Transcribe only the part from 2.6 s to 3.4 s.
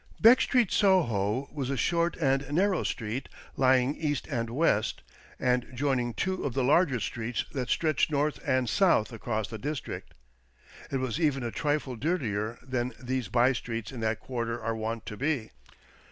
street